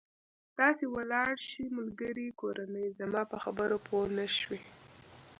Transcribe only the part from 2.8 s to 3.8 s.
زما په خبرو